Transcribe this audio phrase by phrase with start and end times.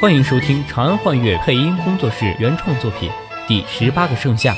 [0.00, 3.10] 欢迎收听长安幻乐配音工作室原创作品
[3.48, 4.52] 《第十八个盛夏》。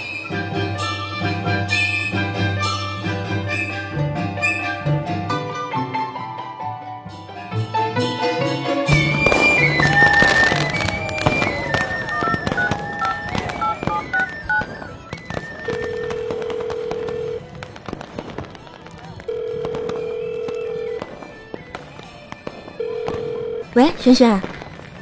[23.72, 24.38] 喂，轩轩，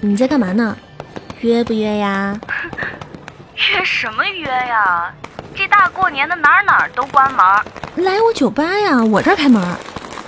[0.00, 0.76] 你在干嘛呢？
[1.40, 2.38] 约不约呀？
[3.54, 5.12] 约什么约呀？
[5.54, 7.44] 这大过年的哪儿哪儿都关门。
[8.04, 9.60] 来我酒吧呀，我这儿开门。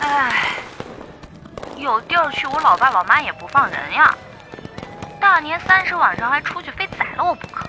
[0.00, 0.32] 唉，
[1.76, 4.12] 有地儿去，我老爸老妈也不放人呀。
[5.20, 7.66] 大年三十晚上还出去，非宰了我不可。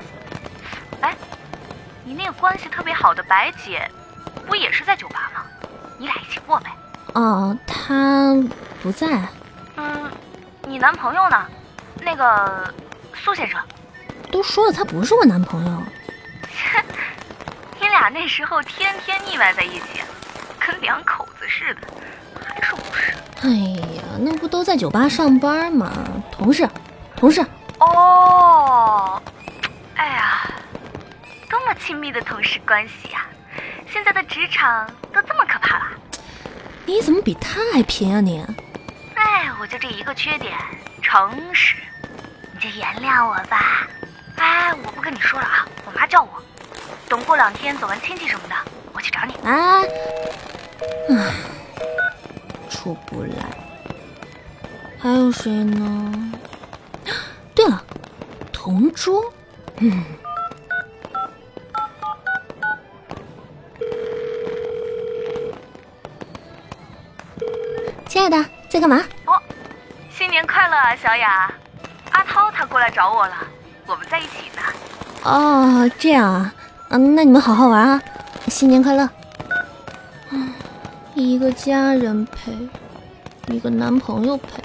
[1.02, 1.16] 哎，
[2.04, 3.88] 你那个关系特别好的白姐，
[4.48, 5.44] 不也是在酒吧吗？
[6.00, 6.72] 你俩一起过呗。
[7.14, 8.34] 哦，她
[8.82, 9.08] 不在。
[9.76, 10.10] 嗯。
[10.68, 11.46] 你男朋友呢？
[12.04, 12.74] 那个
[13.14, 13.60] 苏先生，
[14.32, 15.84] 都说了他不是我男朋友。
[16.52, 16.84] 切，
[17.80, 20.02] 你俩那时候天天腻歪在一起，
[20.60, 21.82] 跟两口子似的，
[22.44, 23.14] 还说不是？
[23.44, 23.50] 哎
[23.96, 25.92] 呀，那不都在酒吧上班吗？
[26.32, 26.68] 同事，
[27.16, 27.46] 同事。
[27.80, 29.22] 哦，
[29.96, 30.52] 哎呀，
[31.50, 33.26] 多么亲密的同事关系呀！
[33.92, 35.86] 现在的职场都这么可怕了？
[36.86, 38.46] 你怎么比他还贫啊你？
[39.16, 40.56] 哎，我就这一个缺点，
[41.02, 41.91] 诚实，你
[42.62, 43.88] 就原谅我吧。
[44.38, 46.30] 哎，我不跟你说了啊，我妈叫我，
[47.10, 48.56] 等过两天走完亲戚什么的，
[48.94, 49.34] 我去找你。
[49.50, 49.82] 啊，
[51.10, 51.34] 唉，
[52.70, 53.30] 出不来。
[55.00, 56.32] 还有谁呢？
[57.56, 57.84] 对了，
[58.54, 59.34] 同桌。
[59.78, 60.04] 嗯。
[68.08, 68.38] 亲爱的。
[68.70, 69.04] 在干嘛？
[69.26, 69.42] 哦，
[70.10, 71.52] 新年快乐啊，小雅！
[72.12, 73.34] 阿涛他过来找我了，
[73.88, 74.62] 我们在一起呢。
[75.24, 76.54] 哦，这样啊，
[76.90, 78.02] 嗯，那你们好好玩啊，
[78.48, 79.10] 新年快乐。
[80.32, 80.54] 嗯，
[81.16, 82.52] 一个家人陪，
[83.54, 84.62] 一个男朋友陪。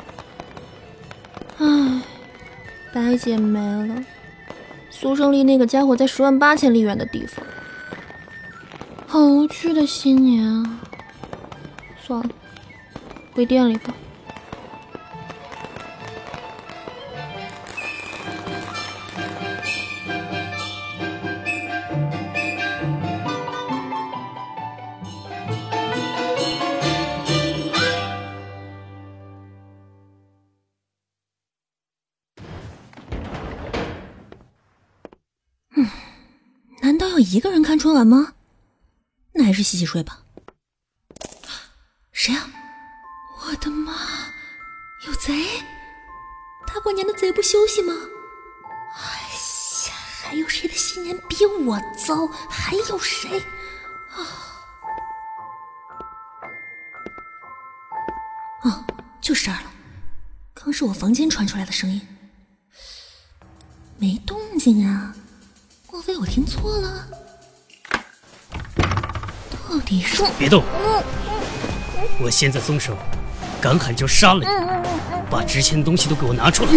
[1.59, 2.03] 唉，
[2.93, 3.95] 白姐没了，
[4.91, 7.45] 苏胜利那个家伙在十万八千里远的地方，
[9.07, 10.81] 好无趣的新年啊！
[12.01, 12.29] 算了。
[13.35, 13.93] 回店里吧。
[37.29, 38.35] 一个人看春晚吗？
[39.33, 40.23] 那还是洗洗睡吧。
[42.13, 42.49] 谁啊？
[43.41, 43.93] 我的妈！
[45.07, 45.45] 有贼！
[46.69, 47.93] 大过年的贼不休息吗？
[48.95, 49.03] 哎
[49.89, 52.29] 呀，还有谁的新年比我糟？
[52.49, 53.41] 还有谁？
[54.11, 54.23] 啊！
[58.63, 58.85] 哦，
[59.21, 59.73] 就是这儿了。
[60.55, 62.07] 刚是我房间传出来的声音，
[63.99, 65.16] 没动静啊？
[66.07, 67.05] 莫非我听错了？
[68.79, 70.23] 到底是……
[70.39, 70.63] 别动！
[72.21, 72.97] 我现在松手。
[73.61, 74.47] 敢喊就杀了你！
[75.29, 76.71] 把值钱的东西都给我拿出来！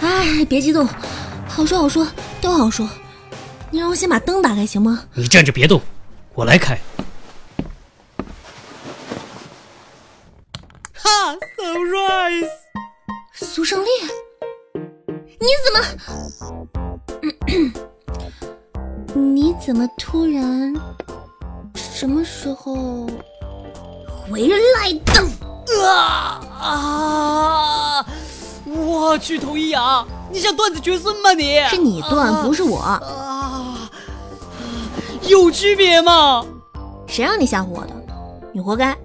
[0.00, 0.88] 哎，别激动，
[1.46, 2.06] 好说好说，
[2.40, 2.88] 都好说。
[3.70, 5.04] 你让我先把灯打开行吗？
[5.12, 5.82] 你站着别动，
[6.34, 6.78] 我来开。
[10.94, 12.48] 哈，surprise！
[13.34, 13.88] 苏胜利，
[14.74, 15.84] 你怎么？
[19.14, 20.74] 你怎么突然？
[21.74, 23.06] 什么时候？
[24.30, 25.12] 回来的
[25.82, 28.06] 啊啊！
[28.66, 31.32] 我去，童一阳，你想断子绝孙吗？
[31.32, 33.90] 你是你断，不是我啊！
[35.26, 36.44] 有区别吗？
[37.06, 37.94] 谁让你吓唬我的？
[38.52, 38.96] 你活该！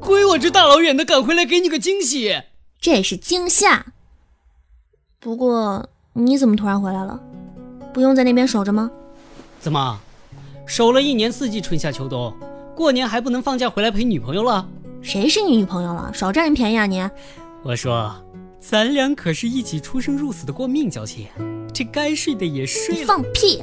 [0.00, 2.42] 亏我这大老远的赶回来给你个惊喜，
[2.80, 3.86] 这是惊吓。
[5.20, 7.20] 不过你怎么突然回来了？
[7.94, 8.90] 不用在那边守着吗？
[9.60, 9.98] 怎么，
[10.66, 12.34] 守了一年四季春夏秋冬？
[12.74, 14.68] 过年还不能放假回来陪女朋友了？
[15.00, 16.10] 谁是你女朋友了？
[16.12, 17.08] 少占人便宜啊你！
[17.62, 18.12] 我说，
[18.58, 21.28] 咱俩可是一起出生入死的过命交情，
[21.72, 23.00] 这该睡的也睡了。
[23.00, 23.62] 你放屁！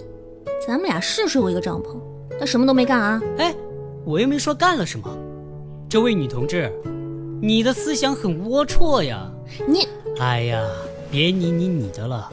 [0.66, 1.98] 咱们俩是睡过一个帐篷，
[2.40, 3.22] 但什么都没干啊！
[3.38, 3.54] 哎，
[4.06, 5.14] 我又没说干了什么。
[5.90, 6.72] 这位女同志，
[7.42, 9.30] 你的思想很龌龊呀！
[9.68, 9.88] 你，
[10.20, 10.64] 哎呀，
[11.12, 12.30] 别你你你的了，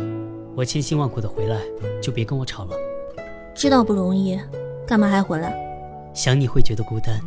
[0.58, 1.62] 我千辛万苦的回来，
[2.02, 2.76] 就别跟我吵了。
[3.54, 4.36] 知道不容易，
[4.84, 5.56] 干嘛还回来？
[6.12, 7.20] 想你会觉得孤单，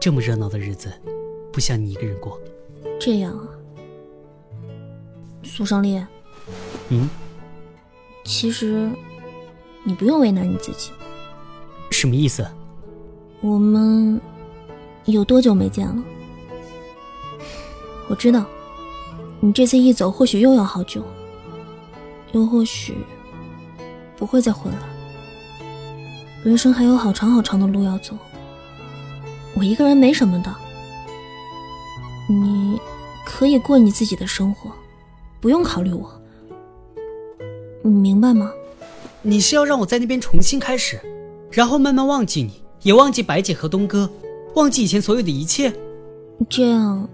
[0.00, 0.88] 这么热闹的日子，
[1.52, 2.38] 不想你一个人过。
[3.00, 3.48] 这样啊，
[5.42, 6.00] 苏胜利，
[6.90, 7.10] 嗯，
[8.24, 8.88] 其实
[9.82, 10.92] 你不用为难你自己。
[11.90, 12.46] 什么意思？
[13.40, 14.20] 我们
[15.06, 16.04] 有多久没见了？
[18.08, 18.44] 我知道，
[19.40, 21.02] 你这次一走，或许又要好久，
[22.34, 22.96] 又或许
[24.16, 24.76] 不会再回来。
[26.42, 28.14] 人生还有好长好长的路要走，
[29.54, 30.54] 我一个人没什么的，
[32.28, 32.78] 你
[33.24, 34.70] 可以过你自己的生活，
[35.40, 36.12] 不用考虑我，
[37.82, 38.52] 你明白吗？
[39.22, 41.00] 你是要让我在那边重新开始，
[41.50, 44.10] 然后慢慢忘记你，也忘记白姐和东哥，
[44.54, 45.72] 忘记以前所有的一切？
[46.50, 47.08] 这样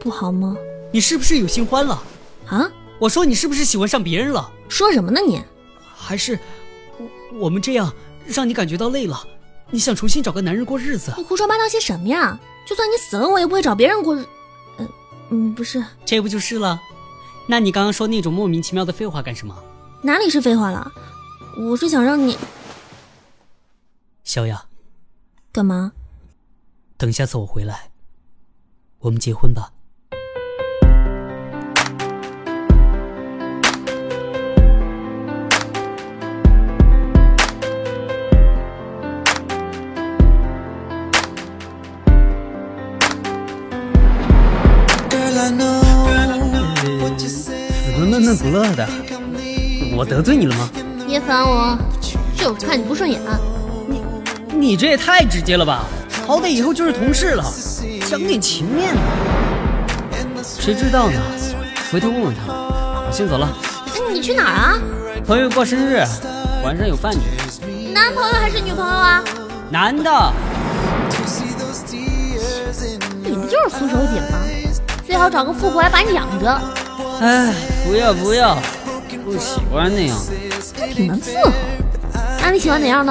[0.00, 0.56] 不好吗？
[0.90, 2.02] 你是不是有新欢了？
[2.48, 2.70] 啊？
[2.98, 4.50] 我说你是不是喜欢上别人了？
[4.68, 5.42] 说什么呢你？
[5.96, 6.38] 还是
[7.32, 7.92] 我我们这样
[8.26, 9.22] 让你感觉到累了？
[9.70, 11.12] 你想重新找个男人过日子？
[11.16, 12.38] 你胡说八道些什么呀？
[12.66, 14.26] 就算你死了，我也不会找别人过日。
[14.78, 14.88] 嗯
[15.30, 16.80] 嗯，不是，这不就是了？
[17.46, 19.56] 那你刚刚说那种莫名其妙的废话干什么？
[20.02, 20.90] 哪里是废话了？
[21.56, 22.36] 我是想让你
[24.24, 24.66] 小雅，
[25.52, 25.92] 干嘛？
[26.96, 27.90] 等下次我回来，
[28.98, 29.72] 我们结婚吧。
[48.28, 48.86] 闷不乐的，
[49.96, 50.68] 我得罪你了吗？
[51.06, 51.78] 别烦我，
[52.36, 53.18] 就是看你不顺眼。
[53.88, 54.02] 你
[54.54, 55.84] 你这也太直接了吧！
[56.26, 57.44] 好歹以后就是同事了，
[58.06, 59.00] 讲点情面呢。
[60.42, 61.18] 谁知道呢？
[61.90, 62.54] 回头问问他们。
[63.06, 63.48] 我先走了。
[63.86, 64.78] 哎，你去哪儿啊？
[65.26, 66.04] 朋友过生日，
[66.62, 67.20] 晚上有饭局。
[67.94, 69.24] 男朋友还是女朋友啊？
[69.70, 70.32] 男的。
[73.24, 74.38] 你不就是苏手姐吗？
[75.06, 76.60] 最好找个富婆来把你养着。
[77.20, 77.52] 哎，
[77.88, 78.54] 不要不要，
[79.24, 80.32] 不喜欢那样的。
[80.78, 81.50] 还挺难伺候。
[82.42, 83.10] 那你喜欢哪样的？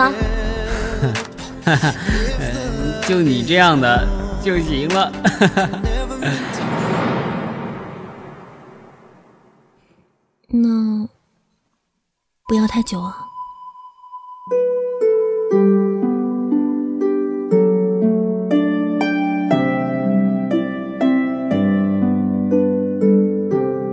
[1.66, 1.92] 哈哈，
[3.08, 4.08] 就你这样的
[4.44, 5.12] 就行了。
[10.48, 11.08] 那
[12.48, 13.18] 不要太久啊。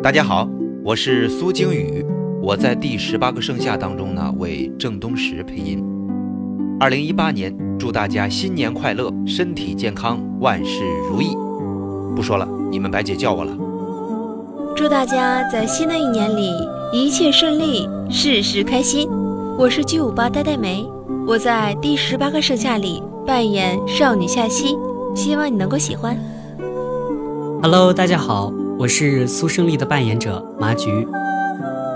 [0.02, 0.46] 大家好，
[0.84, 2.04] 我是苏京宇，
[2.42, 5.82] 我在第十八个盛夏当中呢为郑东石配音。
[6.78, 11.34] 二零一八年，祝大家新年快乐，身体健康，万事如意。
[12.14, 13.56] 不说了，你们白姐叫我了。
[14.76, 16.50] 祝大家在新的一年里
[16.92, 19.08] 一切顺利，事事开心。
[19.58, 20.86] 我是巨五八呆呆梅，
[21.26, 24.76] 我在第十八个盛夏里扮演少女夏曦，
[25.14, 26.14] 希望你能够喜欢。
[27.62, 28.52] Hello，大家好。
[28.76, 31.06] 我是苏胜利的扮演者麻菊，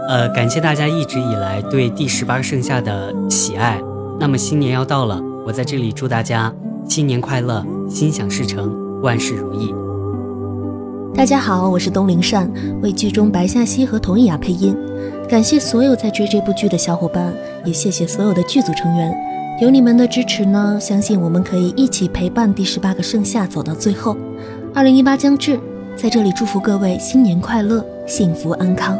[0.09, 3.81] 呃，感谢大家一直以来对第十八个盛夏的喜爱。
[4.21, 6.53] 那么新年要到了，我在这里祝大家
[6.89, 9.75] 新年快乐，心想事成，万事如意。
[11.15, 12.49] 大家好，我是东林善，
[12.81, 14.77] 为剧中白夏曦和佟艺娅配音。
[15.29, 17.35] 感谢所有在追这部剧的小伙伴，
[17.65, 19.13] 也谢谢所有的剧组成员。
[19.61, 24.17] 有你们的支持呢，相信我们可以一起陪伴第十八个盛夏走到最后。
[24.73, 25.59] 二零一八将至。
[26.01, 28.97] 在这里祝福各位新年快乐，幸福安康。